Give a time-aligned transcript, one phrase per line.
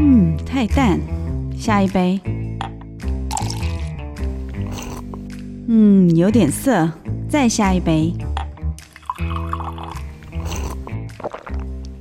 [0.00, 1.00] 嗯，太淡，
[1.56, 2.20] 下一杯。
[5.66, 6.88] 嗯，有点涩，
[7.28, 8.14] 再下一杯。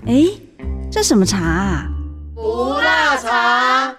[0.06, 0.24] 哎，
[0.92, 1.88] 这什么茶啊？
[2.36, 3.96] 不辣茶。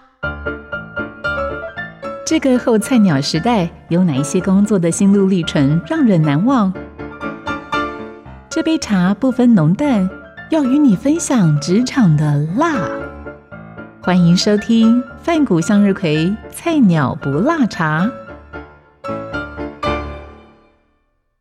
[2.25, 6.73] 这个后菜鸟时代有哪一些工作的心路历程让人难忘？
[8.49, 10.09] 这杯茶不分浓淡，
[10.51, 12.89] 要与你分享职场的辣。
[14.09, 18.11] 欢迎收听范谷向日葵菜鸟不辣茶。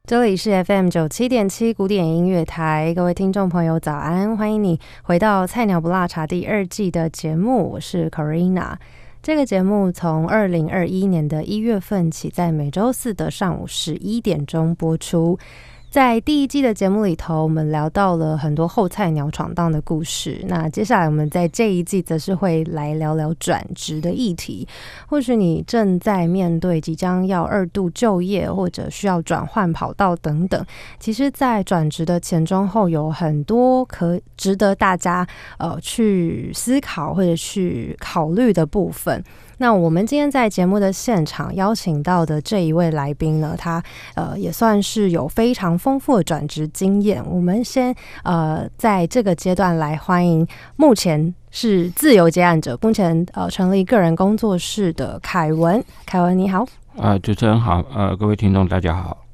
[0.03, 8.75] 这里是 FM 九七点七古典音乐台，各位听众朋友早安，欢迎你回到《菜鸟不辣茶》第二季的节目，我是 Corina。
[9.23, 15.39] 这个节目从二零二一年的一月份起，在每周四的上午十一点钟播出。
[15.89, 20.43] 在第一季的节目里头，我们聊到了很多后菜鸟闯荡的故事。
[20.47, 24.67] 那接下来我们在这一季则是会来聊聊转职的议题。
[25.07, 30.63] 或许你正在面对即将要二度就业，或者需要转换跑道等等。
[30.99, 35.25] 其实，在转职的前中后，有很多可值得大家
[35.57, 39.23] 呃去思考或者去考虑的部分。
[39.59, 43.81] 那我们今天在节目的现场邀请到的这一位来宾呢，他
[44.13, 47.23] 呃也算是有非常丰富的转职经验。
[47.27, 55.83] 我们先呃在这个阶段来欢迎目前是自由接案者，目前呃成立个人工作室的凯文。
[56.05, 56.63] 凯文你好，
[56.97, 59.25] 啊主持人好，呃各位听众大家好。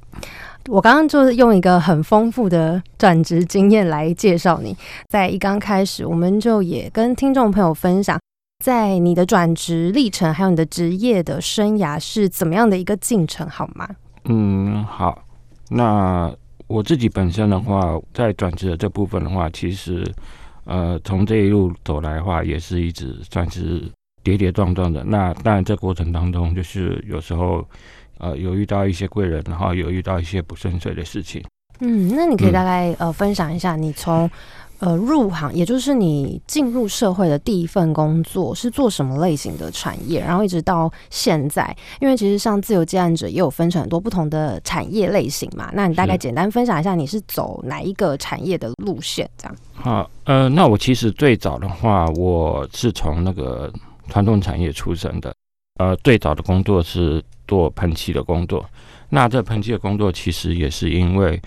[0.70, 4.74] 我刚刚就是用一个很丰富的转职经验来介绍你，
[5.10, 8.18] 在一刚开始，我们就也跟听众朋友分享。
[8.64, 13.86] 在你的转职历程，还有你的职业的生涯是怎么样的一个进程，好吗？
[14.24, 15.22] 嗯，好。
[15.70, 16.34] 那
[16.68, 20.10] 我自己本身的话，在转职的这部分的话，其实
[20.64, 23.84] 呃，从这一路走来的话，也是一直算是
[24.24, 25.04] 跌跌撞撞的。
[25.04, 27.68] 那当然，这过程当中，就是有时候
[28.18, 31.44] 呃，有遇到一些贵人，然后有遇到一些不顺遂的事情。
[31.82, 34.32] 嗯，那你可以大概呃分享一下，你从。
[34.80, 40.20] 呃，入行也就是你进入社会的第一份工作是做什么类型的产业？
[40.20, 45.70] 然后一直到现在，因为其实像自由接案者也有分成很多不同的产业类型嘛。
[45.74, 49.30] 那你大概简单分享一下，你是走哪一个产业的路线？
[49.38, 49.56] 这样。
[49.74, 53.72] 好，呃，那我其实最早的话，我是从那个
[54.10, 55.34] 传统产业出身的。
[55.80, 58.66] 呃，最早的工作是做喷漆的工作。
[59.08, 61.42] 那这喷漆的工作其实也是因为。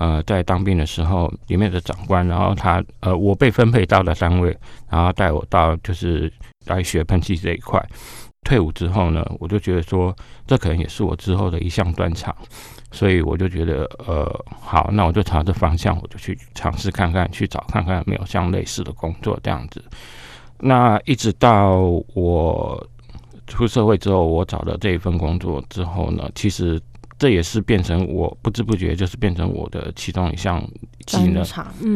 [0.00, 4.56] 呃，在当兵的时候，里面的长官，然后他，呃，我被分配到了单位，
[4.88, 6.32] 然后带我到就是
[6.66, 7.84] 来学喷漆这一块。
[8.44, 10.14] 退伍之后呢，我就觉得说，
[10.46, 12.32] 这可能也是我之后的一项专长，
[12.92, 19.82] 所以我就觉得，呃，好，那我就朝着方向，我就去尝试看看，去找看看有没有像类似的工作这样子。
[20.60, 21.80] 那一直到
[22.14, 22.88] 我
[23.48, 26.80] 出社会之后，我找了这一份工作之后呢，其实。
[27.18, 30.62] 这也是变成我不知不觉就是变成我的其中一项
[31.06, 31.44] 技能，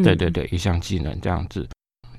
[0.03, 1.69] 对对对，一项技能这样子。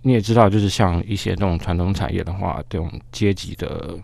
[0.02, 3.98] 你也知道，就是像一些这种传统产业的话，这种阶级的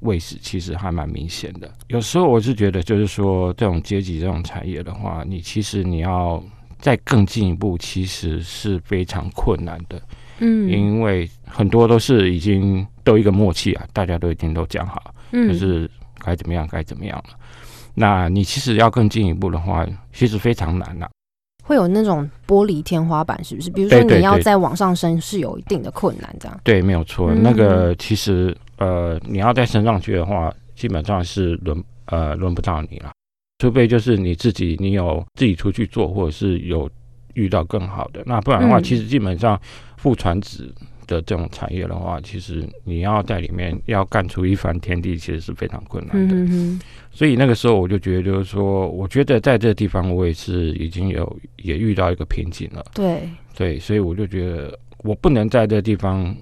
[0.00, 1.72] 位置其实还蛮明显的。
[1.88, 6.42] 有时候我是觉得，就是说这种阶级这种产业的话，你其实你要
[6.78, 10.02] 再更进一步，其实是非常困难的。
[10.40, 17.38] 嗯，因为很多都是已经都一个默契啊，大家都已经都讲好，就是该怎么样该怎么样了。
[17.94, 21.08] 那你其实要更进一步的话，其实非常难呐。
[21.62, 23.70] 会有那种玻璃天花板，是不是？
[23.70, 26.60] 比如说你要再往上升，是有一定的困难，这样。
[26.62, 27.32] 对，没有错。
[27.32, 33.12] 那个其实呃，你要再升上去的话，基本上是轮呃轮不到你了，
[33.58, 36.90] 除非就是你自己你有自己出去做，或者是有
[37.32, 38.22] 遇到更好的。
[38.26, 39.58] 那不然的话，其实基本上
[39.96, 40.74] 副传子。
[41.06, 46.86] 的这种产业的话，其实你要在里面要干出一番天地，其实是非常困难的。
[47.10, 52.84] 所以那个时候我就觉得，就是说，我觉得在这个地方，我也是已经有也遇到一个瓶颈了。
[52.94, 56.34] 对对，所以我就觉得，我不能在这个地方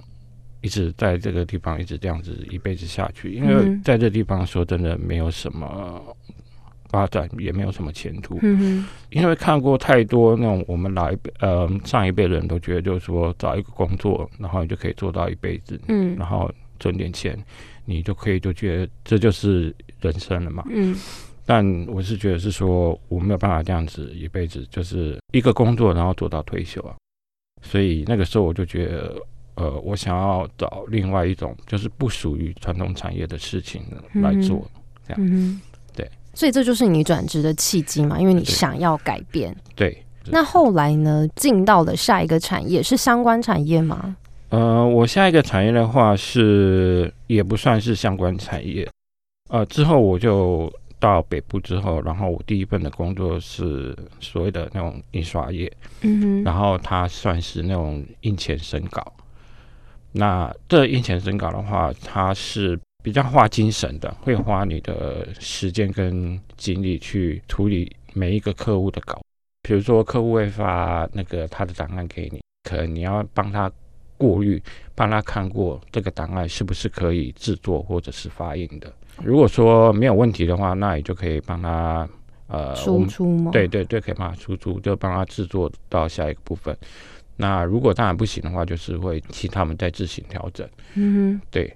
[0.60, 6.02] 一直在这个地方一直这样子一辈子下去，因为在这地方说真的没有什么。
[6.92, 17.36] 发展也没有什么前途，嗯因为看过太多那种我们老一辈呃上一辈人都觉得就是说找一个工作，然后你就可以做到一辈子，嗯，然后赚点钱，
[17.86, 20.94] 你就可以就觉得这就是人生了嘛，嗯，
[21.46, 26.94] 但我是觉得是说我没有办法这样子一辈子就是一个工作然后做到退休啊，
[27.62, 29.16] 所以那个时候我就觉得
[29.54, 33.82] 呃我想要找另外一种就是不属于传统产业的事情
[34.14, 34.70] 来做，
[35.08, 35.60] 这样。
[36.34, 38.18] 所以这就是你转职的契机嘛？
[38.18, 39.54] 因为你想要改变。
[39.74, 40.02] 对。
[40.26, 41.26] 那后来呢？
[41.34, 44.16] 进到了下一个产业是相关产业吗？
[44.50, 48.88] 呃，我下一个产业的话是也不算是相关产业，
[49.48, 55.70] 呃，之后我就到北部之后，然后我第一份的工作是所谓的那种印刷业，
[56.02, 59.12] 嗯哼，然后它算是那种印前审稿。
[60.12, 69.20] 那这印前审稿的话，它是比较花精神的，会花你的时间跟精力去处理每一个客户的稿。
[69.62, 73.70] 比如说，客户会发那个他的档案给你，可能你要帮他
[74.16, 74.62] 过滤，
[74.94, 78.92] 帮他看过这个档案是不是可以制作或者是发印的。
[79.22, 82.08] 如果说没有问题的话，那你就可以帮他
[82.46, 83.50] 呃输出吗？
[83.52, 86.76] 对对对，可以帮他输出，就帮他制作到下一个部分。
[87.36, 90.68] 那如果当然不行的话，就是会请他们再自行调整。
[90.94, 91.74] 嗯，对，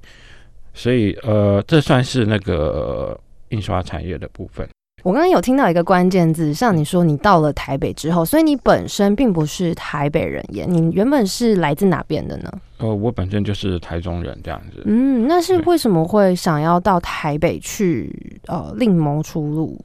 [0.76, 3.18] 所以呃，这算是那个
[3.48, 4.68] 印刷产业的部分。
[5.02, 12.52] 我刚刚有听到一个关键字，像你说你到了台北之后，所以你本身并不是台北人耶，你原本是来自哪边的呢？
[12.78, 14.82] 呃，我本身就是台中人这样子。
[14.84, 19.80] 嗯，那是为什么会想要到台北去呃另谋出路？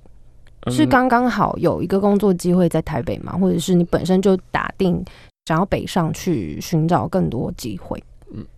[0.71, 3.33] 是嗯刚刚好有一个工作机会在台北吗？
[3.39, 5.03] 或者是你本身就打定
[5.45, 8.03] 想要北上去寻找更多机会？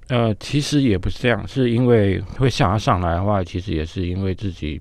[0.08, 4.80] 呃，其实也不是这样，是因为会想要上来的话，其实也是因为自己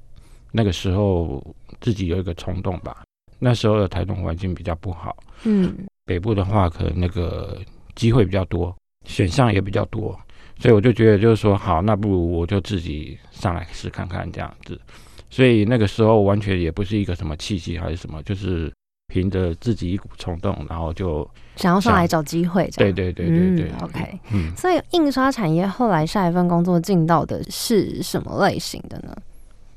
[0.51, 1.43] 那个时候
[1.81, 3.03] 自己有一个冲动吧。
[3.39, 5.75] 那时候的台东环境比较不好，嗯
[6.05, 7.61] 北部的话可能那个
[7.97, 8.73] 机会比较多，
[9.05, 10.17] 选项也比较多，
[10.59, 14.81] 所以我就觉得就是说，好，那不如我就自己上来试看看这样子。
[15.29, 18.73] 所以那个时候完全也不是一个什么契机还是什么，就是
[19.13, 24.21] 凭着自己一股冲动，然后就想要上来找机会，这对样对对对对、嗯，OK。
[24.33, 29.15] 嗯，所以印刷产业后来下一份工作进到的是什么类型的呢？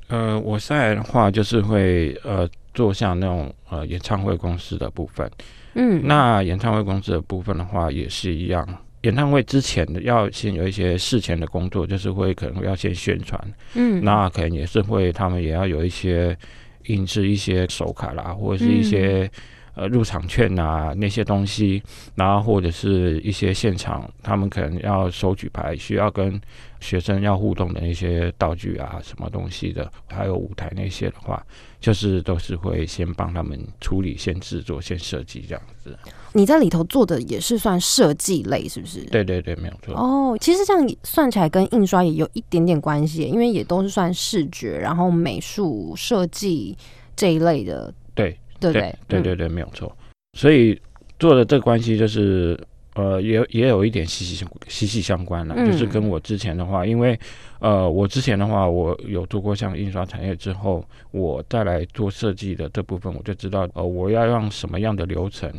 [0.07, 5.29] 呃，我现在的话就是会呃做像那种呃演唱会公司的部分。
[5.73, 8.65] 嗯，那演唱会公司的部分的话也是一样，
[9.01, 13.37] 演唱会之前的要先有一些事前的工作，就是会可能要先宣传，
[13.73, 16.37] 嗯那可能也是会他们也要有一些
[16.87, 19.29] 印制一些手卡啦，或者是一些、
[19.73, 21.83] 呃入场券啊那些东西，
[22.15, 26.39] 然后或者是一些现场他们可能要手举牌，需要跟
[26.79, 31.45] 学生要互动的那些道具啊什么东西的，还有舞台那些的话，
[31.81, 35.97] 就是都是会先帮他们处理、先制作、先设计这样子。
[36.35, 38.99] 你在里头做的也是算设计类，是不是？
[39.05, 39.95] 对对对，没有错。
[39.95, 46.77] 哦，其实这样算起来跟印刷也有一点点关系，因为也都是算视觉，然后美术设计
[47.15, 48.95] 这一类的，对对对对？
[49.07, 49.89] 对对对，没有错。
[50.37, 50.77] 所以
[51.17, 52.59] 做的这个关系就是，
[52.95, 57.17] 呃，也也有一点息息相息息相关了，嗯就是跟我之前的话，因为
[57.59, 65.49] 呃，我之前的话，我有做过像印刷产业之后，我再来做设计的这部分，我就知道，呃，我要让什么样的流程。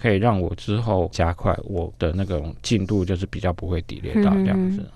[0.00, 4.80] 可以让我之后加快我的那种进度，就是比较不会 delay 到这样子。
[4.80, 4.86] 嗯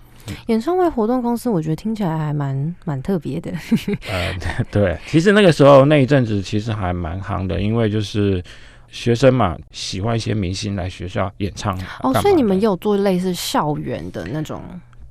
[0.48, 3.50] 演唱会活动公司，我觉得听起来还蛮蛮特别的。
[4.12, 4.36] 呃，
[4.70, 8.44] 对，其实那个时候那一阵子其实还蛮夯的，因为就是
[8.88, 11.74] 学生嘛，喜欢一些明星来学校演唱。
[12.02, 14.60] 哦，所以你们也有做类似校园的那种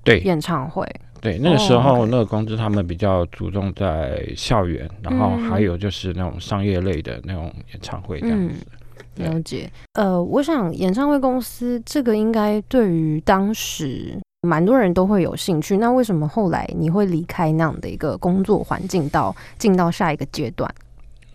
[0.04, 0.88] 对演唱会，
[1.20, 8.56] 对，那个时哦候那个公司他们比较注重在校园，然后嗯还有就是那种商业类的那种演唱会这样嗯子。
[8.60, 8.87] 对
[9.24, 9.70] 了解。
[9.94, 15.78] 呃，我想演唱会公司这个应该对于当时蛮多人都会有兴趣。
[15.78, 20.74] 那为什么后来你会离开那样的一个工作环境，到进到下一个阶段？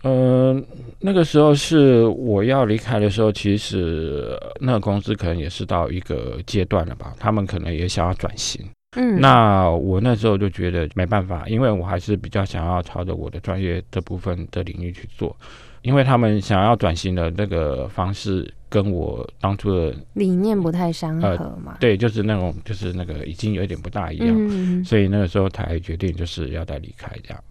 [0.02, 0.61] 呃，
[0.99, 8.64] 那个时候是我要离开的时候，其实呃那个公司可能也是到一个阶段了吧，他们可能也想要转型。
[8.97, 15.35] 嗯，那我那时候就觉得没办法，因为我还是比较想要朝着我的专业这部分的领域去做，
[15.83, 21.77] 因为他们想要转型的那个方式跟我当初的理念不太相呃合嘛。
[21.81, 27.45] 对，就是那种就是那个已经有一点不大一样，嗯，所以那个时候才决定就是要再离开这样。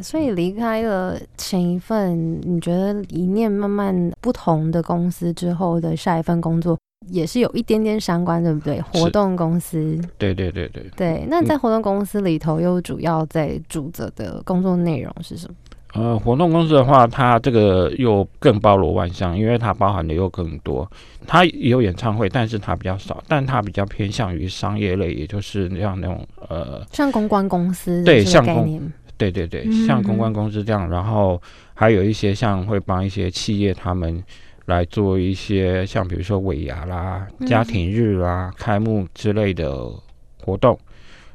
[0.00, 8.80] 所以离开了前一份你觉得理念慢慢不同的公司之后的下一份工作，也是有一点点相关，对不对？
[8.82, 11.26] 活动公司，对对对对，对。
[11.28, 15.54] 那在活动公司里头，又主要在主责的工作内容是什么？
[15.94, 20.88] 呃，活动公司的话，它这个又更包罗万象，因为它包含的又更多。
[21.26, 31.40] 它也有演唱会，但是它比较少，但它比较偏向于商业类，也就是像那种呃，像公关公司对像公，对对对嗯，像公关公司这样，然后
[31.74, 34.22] 还有一些像会帮一些企业他们
[34.66, 39.76] 来做一些像比如说尾牙啦、嗯家庭日啦、开幕之类的
[40.44, 40.78] 活动，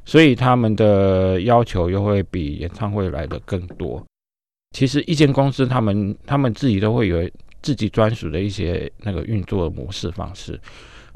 [0.05, 4.01] 所以他们的要求又会比演唱会来的更多。
[4.75, 7.29] 其实一间公司他们他们自己都会有
[7.61, 10.59] 自己专属的一些那个运作模式方式，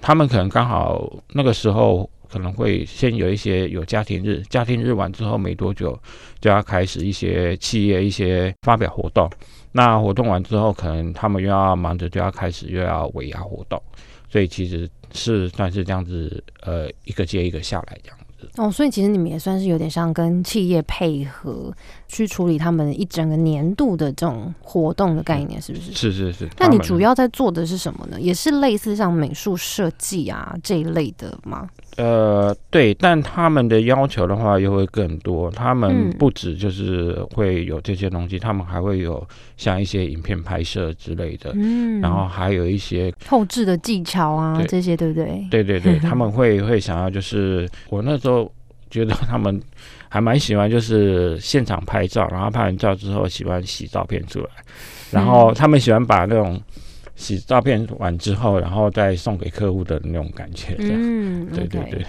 [0.02, 6.00] 他们可能刚好那个时候可能会先有一些有家庭日，家庭日完之后没多久
[6.40, 9.30] 就要开始一些企业一些发表活动，
[9.74, 13.82] 那活动完之后，可能他们又要忙着就要开始又要尾牙活动，
[14.30, 18.50] 所以其实是算是这样子，呃，一个接一个下来这样子。
[18.56, 21.74] 哦，所以其实你们也算是有点像跟企业配合
[22.10, 25.94] 去处理他们一整个年度的这种活动的概念，是不是？
[25.94, 26.50] 是是是。
[26.58, 28.20] 那你主要在做的是什么呢？
[28.20, 31.70] 也是类似像美术设计啊这一类的吗？
[31.98, 35.52] 呃，对，但他们的要求的话又会更多。
[35.52, 39.26] 他们不止就是会有这些东西，他们还会有
[39.56, 45.46] 像一些影片拍摄之类的，嗯，然后还有一些后置的技巧啊，这些对不对？
[45.52, 48.52] 对对对， 他们会会想要就是我那时候
[48.90, 49.62] 觉得他们
[50.10, 54.50] 还蛮喜欢就是现场拍照，然后拍完照之后喜欢洗照片出来，
[55.12, 56.62] 然后他们喜欢把那种。
[57.16, 62.06] 洗照片完之后，然后再送给客户的那种感觉，这样，嗯，对对对。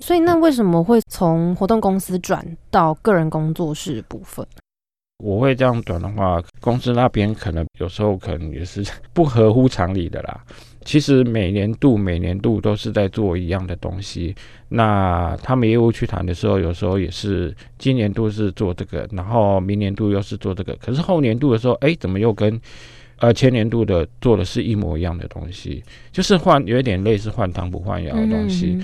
[0.00, 4.46] 所以，那为什么会从活动公司转到个人工作室部分？
[5.22, 10.42] 我会这样转的话，公司那边可能有时候可能也是 不合乎常理的啦。
[10.88, 14.34] 其实每年度每年度都是在做一样的东西，
[14.70, 22.58] 那他们业务去谈的时候，有时候也是今年度是做这个，然后明年度又是做这个，可是后年度的时候，哎，怎么又跟？
[23.18, 28.78] 呃，前年度的做的是一模一样的东西，就是换有一点类似换汤不换药的东西。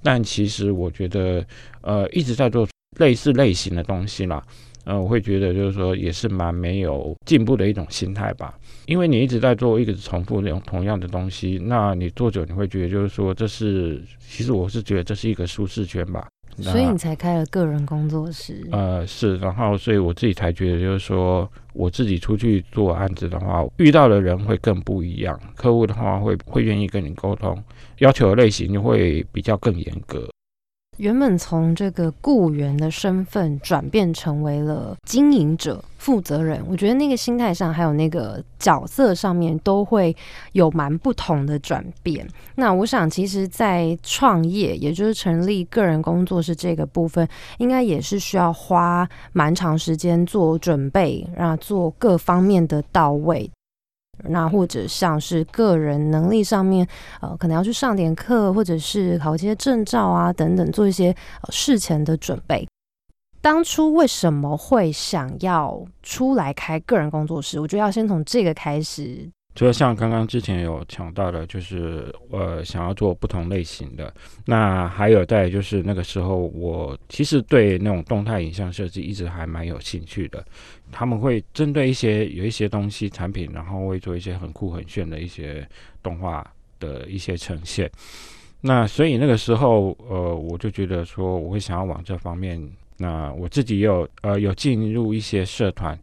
[0.00, 1.44] 但其实我觉得，
[1.80, 4.40] 呃，一直在做类似类型的东西啦，
[4.84, 8.54] 呃，我会觉得就是说也是蛮没有进步的一种心态吧。
[8.88, 16.26] 因为你一直在做一直重复那种同样的东西，那你做久你会觉得就是说这是，其实我是觉得这是一个舒适圈吧。
[16.56, 18.66] 所以你才开了个人工作室。
[18.72, 27.62] 呃，是，然后所以我自己才觉得，就是说我自己出去做案子的话，遇到的人会更不一样，客户的话会会愿意跟你沟通，
[27.98, 30.26] 要求的类型就会比较更严格。
[30.98, 40.14] 原本从这个雇员的身份转变成为了经营者、负责人，我觉得那个心态上还有那个角色上面都会
[40.52, 42.26] 有蛮不同的转变。
[42.56, 47.26] 那我想，其实，在创业，也就是成立个人工作室这个部分，
[47.58, 53.48] 应该也是需要花蛮长时间做准备，让做各方面的到位。
[54.24, 56.86] 那或者像是个人能力上面，
[57.20, 61.14] 呃，可能要去上点课，或者是考一些证照啊等等，做一些
[61.50, 62.68] 事前的准备。
[63.40, 67.60] 当初为什么会想要出来开个人工作室？
[67.60, 69.30] 我觉得要先从这个开始。
[69.58, 74.14] 除了像刚刚之前有讲到的，就是呃想要做不同类型的。
[74.44, 80.46] 那还有在就是那个时候，我其实对那种动态影像设计一直还蛮有兴趣的。
[80.92, 85.68] 他们会针对一些有一些东西产品，然后会做一些很酷很炫的一些
[86.04, 86.48] 动画
[86.78, 87.90] 的一些呈现。
[88.60, 92.64] 那所以那个时候，呃，我就觉得说我会想要往这方面。
[93.00, 95.98] 那我自己有呃有进入一些社团。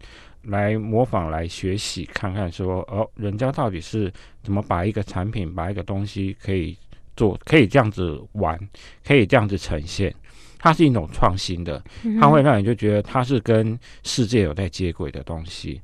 [0.45, 4.11] 来模仿，来学习，看看说哦，人家到底是
[4.43, 6.77] 怎么把一个产品，把一个东西可以
[7.15, 8.57] 做，可以这样子玩，
[9.05, 10.13] 可以这样子呈现。
[10.57, 11.83] 它是一种创新的，
[12.19, 15.79] 它会让你就觉得它是跟世界有在接轨的东西，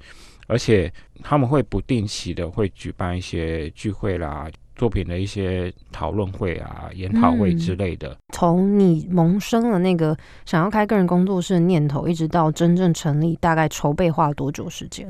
[0.48, 0.92] 而且
[1.22, 4.50] 他们会不定期的会举办一些聚会啦。
[4.82, 8.18] 作品的一些讨论会啊、研讨会之类的。
[8.34, 15.08] 从你萌生了那个想要开个人工作室的念头，一直到真正成立，大概筹备花了多久时间？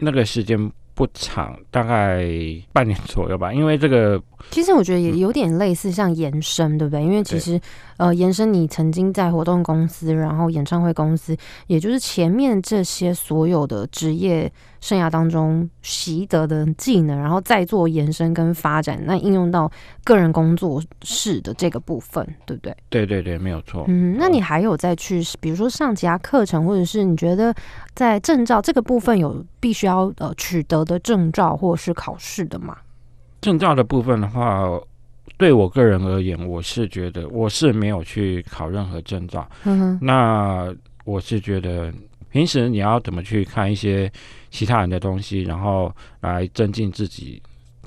[0.00, 0.58] 那个时间
[0.92, 2.26] 不长，大概
[2.72, 3.52] 半年左右吧。
[3.52, 7.00] 因为这个，其实我觉得也有点类似像延伸，对不对？
[7.00, 7.60] 因为其实
[7.98, 11.36] 呃，延伸你曾经在活动公司，然后演唱会公司，
[11.68, 14.52] 也就是前面这些所有的职业。
[14.82, 19.70] 生涯当中习得的技能，然后再做延伸跟发展，那应用到
[20.02, 22.76] 个人工作室的这个部分，对不对？
[22.90, 23.84] 对对对，没有错。
[23.86, 27.54] 嗯，那你还有再去，比如说上其他课程，或者是你觉得
[27.94, 32.76] 在证照这个部分有必须要呃取得的证照或是考试的吗？
[33.40, 34.68] 证照的部分的话，
[35.38, 39.48] 对我个人而言，我是觉得我是没有去考任何证照。
[39.62, 40.74] 嗯哼，那
[41.04, 41.92] 我是觉得。
[42.32, 44.10] 平时你要怎么去看一些
[44.50, 47.40] 其他人的东西，然后来增进自己，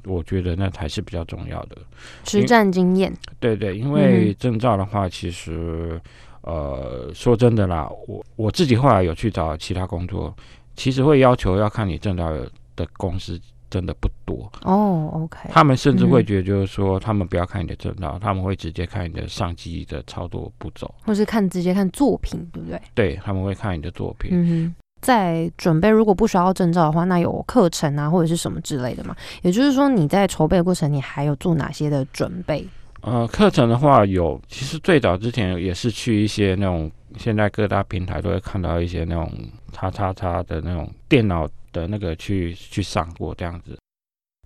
[0.06, 1.78] 我觉得那才是比较重要的
[2.26, 3.12] 实战经验。
[3.40, 6.00] 对对，因为证照的话，其实
[6.42, 10.34] 呃说真的啦，我我自己后来有去找其他工作，
[10.76, 12.32] 其实会要求要看你证照
[12.76, 13.42] 的公司。
[13.76, 15.50] 真的不多哦，OK。
[15.52, 22.82] 他们甚至会觉得，就是说，他们不要看你的证照，他们会直接看你的上机的操作步骤，或是看直接看作品，对不对？
[22.94, 24.30] 对，他们会看你的作品。
[24.32, 29.14] 嗯在准备，如果不需要证照的话，那有课程啊或者是什么之类的嘛？
[29.42, 32.66] 也就是说，你在筹备过程，你还有做哪些的准备？
[33.02, 39.32] 呃，课程的话有，其实最早之前也是去一些那种，现在各大平台都会看到一些那种
[39.74, 43.78] 叉叉叉的那种电脑的那个去去上过这样子。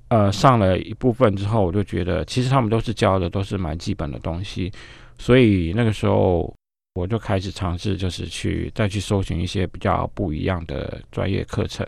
[0.10, 4.72] 呃，上了一部分之后，我就觉得其实他们都是教的都是蛮基本的东西，
[5.20, 6.52] 所以那个时候
[6.96, 11.86] 我就开始尝试，就是去再去搜寻一些比较不一样的专业课程。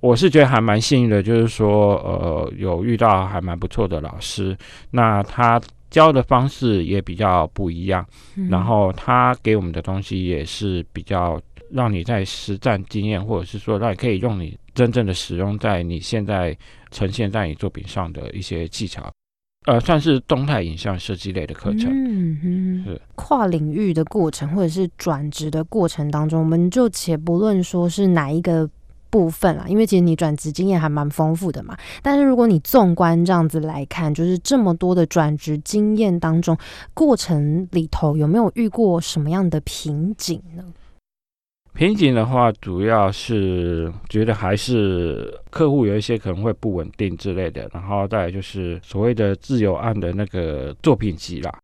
[0.00, 4.56] 我是觉得还蛮幸运的，就是说呃有遇到还蛮不错的老师，
[4.90, 8.04] 那他教的方式也比较不一样，
[8.48, 11.40] 然后他给我们的东西也是比较
[11.72, 16.56] 让你在实战经验，或者是说让你可以用你真正的使用在你现在。
[16.92, 19.08] 呈现在你作品上的一些技巧，
[19.66, 21.88] 呃，算是动态影像设计类的课程。
[21.88, 28.68] 嗯嗯，是跨领域的过程，或者是转职的过程当中，我们就且不论说是哪一个
[29.08, 31.78] 部分啦，因为其实你转职经验还蛮丰富的嘛。
[32.02, 36.58] 但是如果你纵观这样子来看，就是这么多的转职经验当中，
[36.92, 40.64] 过程里头有没有遇过什么样的瓶颈呢？
[41.74, 51.58] 瓶颈的话，主要是觉得还是客户有一些可能会不稳定之类的，然后再来就是所谓的自由案的那个作品集啦。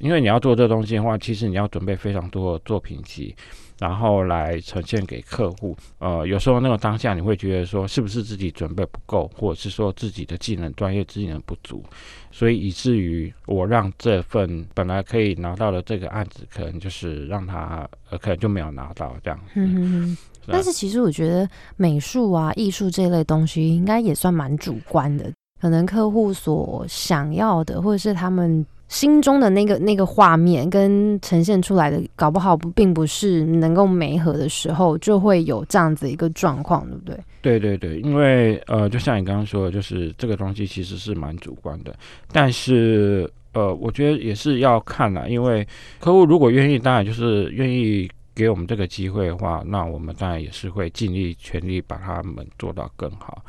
[0.00, 3.34] 因为你要做这东西的话，其实你要准备非常多的作品集。
[3.78, 11.84] 然后来呈现给客户，呃，有时候那个当下你会觉得说，是不是自己准备不够，或者是说自己的技能、专业技能不足，
[12.30, 19.38] 所以以至于我让这份本来可以拿到的这个案子，可能就是让他呃，可能就没有拿到这样。
[19.54, 20.16] 嗯嗯。
[20.46, 25.30] 但是其实我觉得美术啊、艺术这类东西应该也算蛮主观的，
[25.60, 28.64] 可能客户所想要的，或者是他们。
[28.88, 37.18] 心中的那个那个画面跟呈现出来的，搞不好不并不是能够媒合的时候，就会有这样子一个状况，对不对？
[37.42, 41.92] 对对对，因为呃，就像你刚刚说的，就是这个东西其实是蛮主观的，
[42.30, 45.66] 但是呃，我觉得也是要看啦，因为
[45.98, 53.44] 客户如果愿意，当然就是愿意给我们这个机会的话，那我们当然也是会尽力全力把他们做到更好。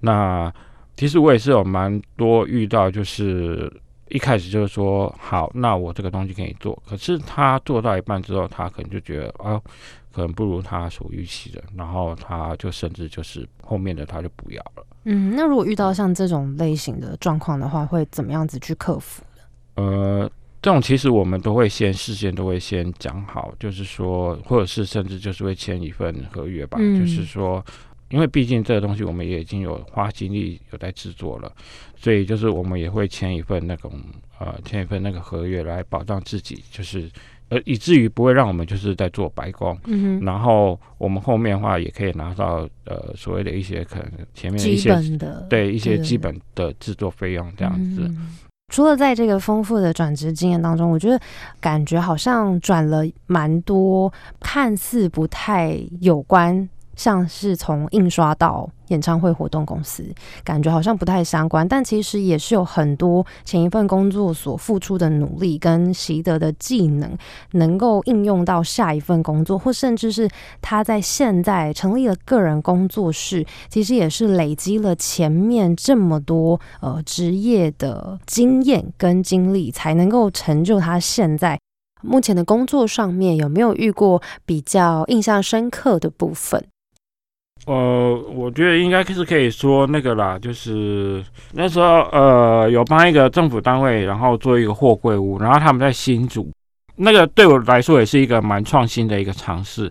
[0.00, 0.52] 那
[0.96, 3.72] 其实我也是有蛮多遇到，就是。
[4.10, 9.60] 一开始就是说好，那我这个东西可以做，可是他做到一半之后，他可能就觉得啊，
[10.12, 14.84] 可能不如他所预期的，然后他就甚至就是后面的他就不要了。
[15.04, 19.22] 嗯，那如果遇到像这种类型的状况的话，会怎么样子去克服
[19.76, 27.64] 呃，这种其实我们都会先事先都会先讲好，就是说，或者是甚至就是会签一份合约吧，就是说。
[28.10, 31.50] 因为毕竟这个东西我们也已经有花精力有在制作了，
[31.96, 33.92] 所以就是我们也会签一份那种
[34.38, 37.10] 呃签一份那个合约来保障自己，就是
[37.48, 39.78] 呃以至于不会让我们就是在做白工。
[39.86, 40.20] 嗯。
[40.24, 45.18] 然后我们后面的话也可以拿到呃所谓的一些可能前面的一些
[45.48, 48.10] 对一些基本的制作费用这样子。
[48.72, 51.20] 除了在这个丰富的转职经验当中，我觉得
[51.60, 56.68] 感觉好像转了蛮多，看似不太有关。
[57.00, 60.04] 像是从印刷到演唱会活动公司，
[60.44, 67.16] 感觉好像不太相关，但其实也是有很多前一份工作所付出的努力跟习得的技能，
[67.52, 70.28] 能够应用到下一份工作，或甚至是
[70.60, 81.58] 他在现在成立了个人工作室，其实也是累积了前面这么多呃职业的经验跟经历，才能够成就他现在
[82.02, 86.62] 目前的工作上面有没有遇过比较印象深刻的部分？
[87.66, 96.50] 呃，我觉得应该是可以说那个啦，就是那时候呃，有帮一个政府单位，然后做一个货柜屋，然后他们在新竹，
[96.96, 99.88] 那个对我来说也是一个蛮创新的一个尝试，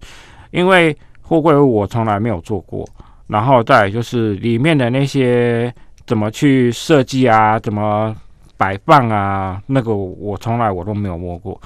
[0.51, 2.85] 因为货柜屋我从来没有做过，
[3.27, 5.73] 然后再就是里面的那些
[6.07, 8.13] 怎么去设计啊，怎么
[8.57, 11.61] 摆放啊，那个我从来我都没有摸过，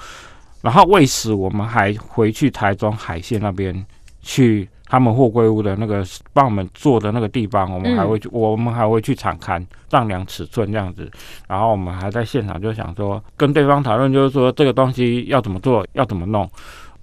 [0.60, 3.84] 然后为此我们还回去台中海线那边
[4.20, 4.68] 去。
[4.86, 11.10] 他们货柜屋的那个帮我们做的那个地方，我们还会去，我们还会去场刊丈量尺寸这样子，
[11.48, 16.48] 然后我们还在现场就想说，跟对方讨论，就是说这个东西要怎么做，要怎么弄，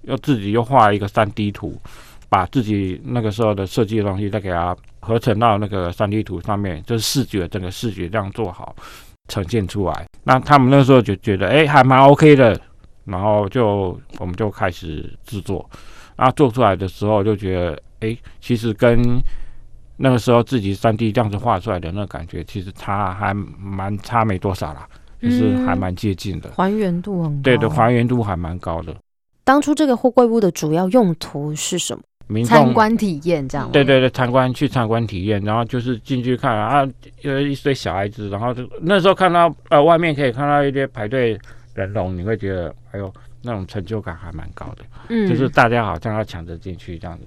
[0.02, 1.76] 要自己又画一个三 D 图，
[2.28, 8.74] 把自己那个时候的设计的东西再给它合成到那个三 D 图上面，就是视觉整个视觉这样做好
[9.28, 10.06] 呈现出来。
[10.22, 12.58] 那他们那时候就觉得，哎，还蛮 OK 的，
[13.04, 15.68] 然后就我们就开始制作。
[16.22, 19.02] 然后做出来的时候就觉得，哎，其实跟
[19.96, 24.86] 那个时候自己三 D 这样子画出来的那感觉，其实差还蛮差没多少啦，
[25.20, 27.42] 就是还蛮接近的，还原度很高。
[27.42, 28.94] 对的，还原度还蛮高的。
[29.42, 32.00] 当初这个货柜屋的主要用途是什么？
[32.28, 33.68] 民参观体验这样？
[33.72, 36.88] 对对对，参观去参观体验，然后就是进去看啊，
[37.22, 41.36] 有一堆小孩子，然后就那时候看到呃外面可以看到一些排队
[41.74, 47.26] 人龙，你会觉得哎呦那种成就感还蛮高的，嗯就是大家好像要抢着进去这样子。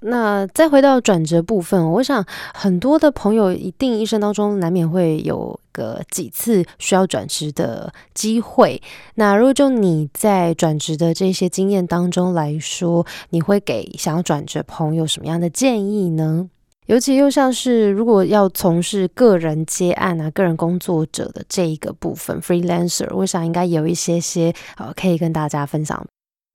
[0.00, 8.82] 那再回到转折部分，我想很多的朋友一定一生当中难免会有个几次需要转职的机会。
[9.14, 16.50] 那如果就你在转职的这些经验当中来说，你会给想要转职朋友什么样的建议呢？
[16.86, 26.04] 尤其又像是如果要从事个人接案啊、个人工作者的这一个部分 （freelancer），我想应该有一些些呃可以跟大家分享。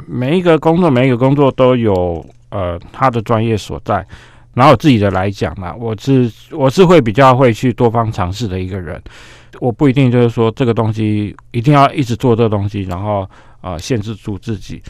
[0.07, 4.05] 每一个工作，每一个工作都有呃他的专业所在。
[4.53, 9.01] 然后我自己的来讲嘛，我是我是会比较会去多方尝试的一个人。
[9.59, 13.27] 我不一定就是说这个东西一定要一直做这个东西，然后
[13.61, 14.81] 呃限制住自己。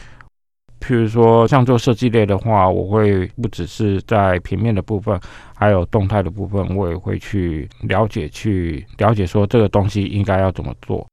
[0.80, 5.20] 譬如说像做设计类的话，我会不只是在平面的部分，
[5.54, 11.06] 还有动态的部分，我也会去了解，去了解说这个东西应该要怎么做。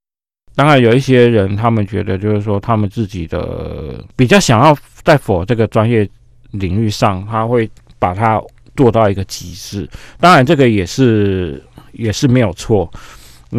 [0.55, 6.09] 当然，有一些人他们觉得就是说他们自己的比较想要在否这个专业
[6.51, 8.41] 领域上，他会把它
[8.75, 9.87] 做到一个极致。
[10.19, 12.89] 当然，这个也是也是没有错。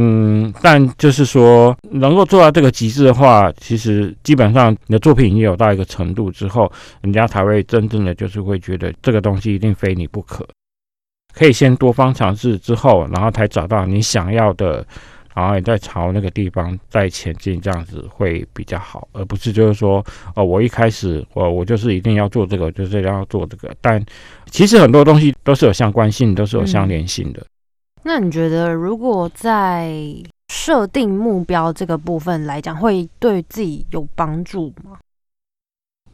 [0.00, 10.46] 嗯，但就是说，能够做到这个极致的话，其实基本上你的作品已经有到一个程度之后，人家才会真正的就是会觉得这个东西一定非你不可。
[11.34, 14.86] 可以先多方尝试之后，然后才找到你想要的，
[15.34, 20.04] 然后你再朝那个地方再前进，这样子会比较好，而不是就是说，
[20.36, 23.74] 哦，我一开始我我就是一定要做这个，就是要做这个。
[23.80, 24.00] 但
[24.48, 27.44] 其实很多东西都是有相关性，都是有相连性的。
[28.04, 29.92] 那你觉得，如果在
[30.48, 34.98] 设定目标这个部分来讲，会对自己有帮助吗？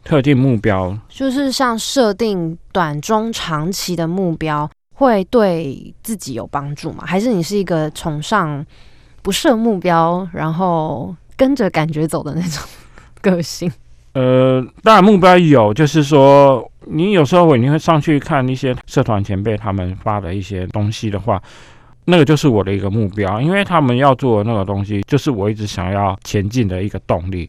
[0.03, 7.05] 特定目标就是像设定短、中、长期的目标，会对自己有帮助吗？
[7.07, 8.64] 还是你是一个崇尚
[9.23, 12.62] 不设目标，然后跟着感觉走的那种
[13.23, 13.70] 个性？
[14.14, 21.40] 呃，当然目标有，就是说你有时候你会上去看一些社团前辈他们发的一些东西的话。
[22.05, 27.49] 那个就是我的一个目标，因为他们要做的那个东西，就是我一直想要前进的一个动力。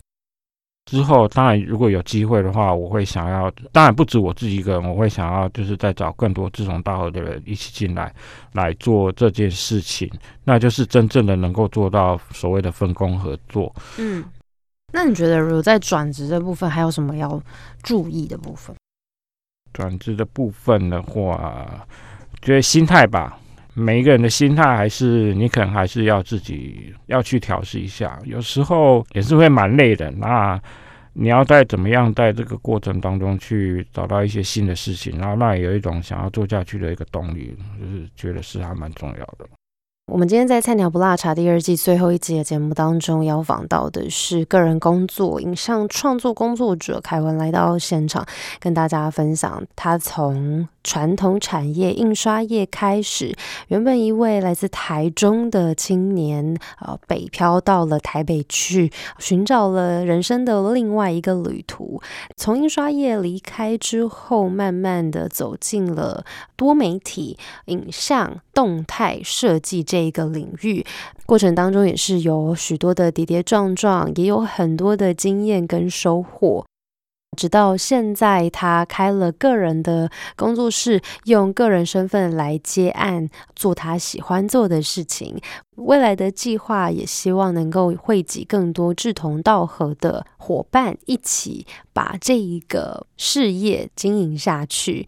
[0.86, 8.13] 之后，当然如果有机会的话，我会想要，当然不止我自己一个人，我会想要就是再找更多志同道合的人一起进来，
[8.54, 10.08] 来做这件事情，
[10.44, 13.74] 那就是真正的能够做到所谓的分工合作。
[13.98, 14.24] 嗯，
[14.94, 17.41] 那你觉得如果在转职这部分，还有什么要
[17.82, 18.76] 注意的部分？
[19.74, 21.84] 转职的部分的话，
[22.44, 23.39] 觉得心态吧。
[23.76, 30.10] 每一个人的心态，还是你可能还是要自己要去调试一下，有时候也是会蛮累的。
[30.12, 30.60] 那
[31.12, 39.46] 你要在怎么样在这个过程当中去找到一些新的事情，然后那有一种想要做下去的一个动力，就是觉得是还蛮重要的。
[40.12, 48.24] 我们今天在《菜鸟不辣茶》第二季最后一集的节目当中，邀访到的是个人工作影像创作工作者凯文，来到现场
[48.60, 53.36] 跟大家分享他从传统产业印刷业开始，
[53.70, 62.00] 原本一位来自台中的青年，呃，北漂到了台北去，寻找了人生的另外一个旅途。
[62.38, 66.24] 从印刷业离开之后，慢慢的走进了
[66.56, 70.86] 多媒体、影像、动态设计这这一个领域。
[71.25, 76.65] 过程当中也是有许多的跌跌撞撞，也有很多的经验跟收获。
[77.38, 85.39] 直到现在，他开了个人的工作室，用个人身份来接案，做他喜欢做的事情。
[85.75, 95.08] 未来的计划也希望能够汇集更多志同道合的伙伴，一起把这一个事业经营下去。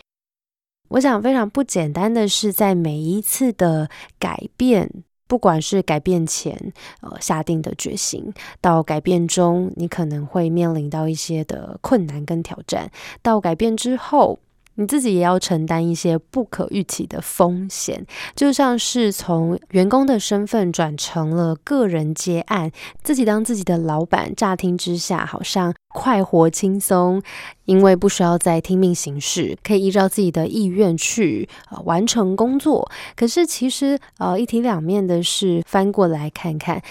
[0.90, 4.90] 我想非常不简单的是，在每一次的改变。
[5.30, 6.72] 不管是改变前，
[7.02, 12.88] 呃下定的决心，到改变中，你可能会面临到一些的困难跟挑战；
[13.22, 14.40] 到改变之后，
[14.78, 18.06] 你自己也要承担一些不可预期的风险。
[18.36, 22.72] 就像是从员工的身份转成了个人接案，
[23.04, 27.22] 自己当自己的老板，乍听之下好像快活轻松，
[27.66, 31.50] 因为不需要再听命行事，可以依照自己的意愿去
[31.86, 32.90] 完成工作。
[33.16, 36.82] 可是其实呃一体两面的是，翻过来看看，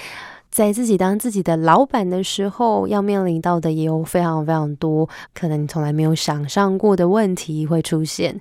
[0.57, 8.41] 在自己当自己的老板的时候，要面临到的也有非常非常多可能你从来没有想象过的问题会出现。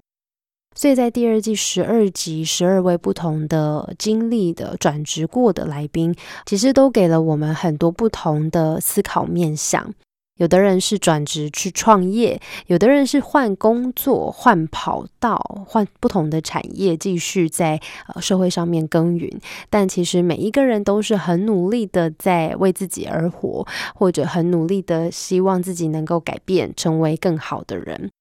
[0.73, 9.93] 所以在第二季十二集，十二位不同的经历的转职过的来宾，其实都给了我们很多不同的思考面向。
[10.37, 17.79] 有的人是转职去创业，有的人是换工作、换跑道、换不同的产业，继续在
[18.13, 19.29] 呃社会上面耕耘。
[19.69, 28.11] 但其实每一个人都是很努力的在为自己而活，或者很努力的希望自己能够改变，成为更好的人。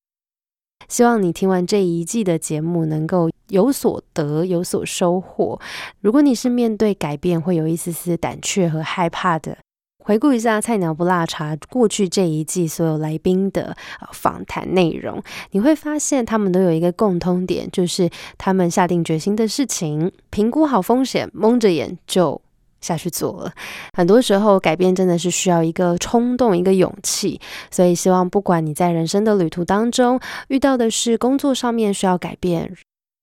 [0.87, 5.59] 希望你听完这一季的节目能够有所得、有所收获。
[6.01, 9.59] 如果你是面对改变会有一丝丝胆怯和害怕的。
[10.05, 13.75] 回顾一下《菜鸟不辣茶》过去这一季所有来宾的
[14.13, 22.39] 访谈内容，你会发现他们都有一个共通点，就是他们下定决心的事情，评估好风险，蒙着眼就
[22.83, 23.53] 下去做了。
[23.97, 27.41] 很多时候，改变真的是需要一个冲动、一个勇气。
[27.71, 32.77] 所以，希望不管你在人生的旅途当中遇到的是工作上面需要改变。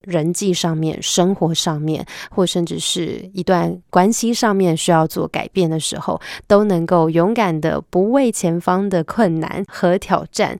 [0.04, 10.58] 人际上面、生活上面，或甚至是一段关系上面需要做改变的时候，都能够勇敢的不畏前方的困难和挑战，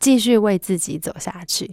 [0.00, 1.72] 继续为自己走下去。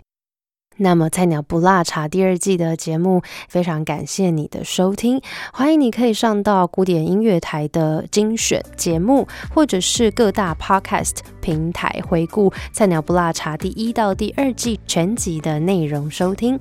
[0.82, 5.20] 那么，菜鸟不辣茶第二季的节目，非常感谢你的收听，
[5.52, 16.58] 欢迎你可以上到古典音乐台的精选节目，或者是各大 podcast 平台回顾菜鸟不辣茶第一到第二季全集的内容收听。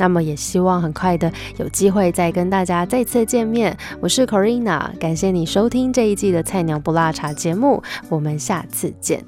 [0.00, 3.76] 那么也希望很快的有机会再跟大家再次见面。
[4.00, 9.22] 我是 Corina，感谢你收听这一季的菜鸟不辣茶节目，我们下次见。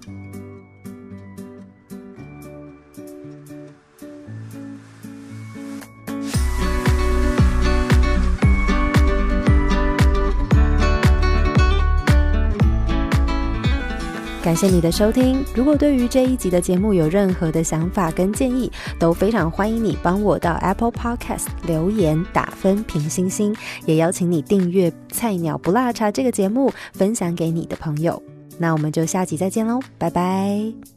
[14.52, 15.42] 感谢你的收听。
[15.54, 28.22] 如果对于这一集的节目有任何的想法跟建议，都非常欢迎你帮我到 Apple Podcast 留言打分评星星，也邀请你订阅《菜鸟不辣茶》这个节目，分享给你的朋友。
[28.58, 30.91] 那我们就下集再见喽，拜拜。